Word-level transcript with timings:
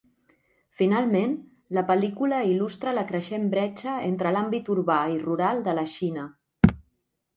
Finalment, 0.77 1.35
la 1.79 1.83
pel·lícula 1.91 2.39
il·lustra 2.53 2.95
la 2.99 3.03
creixent 3.11 3.45
bretxa 3.53 3.93
entre 4.09 4.35
l'àmbit 4.37 4.73
urbà 4.77 4.97
i 5.19 5.23
rural 5.29 5.63
de 5.69 5.77
la 5.81 5.89
Xina. 5.97 6.25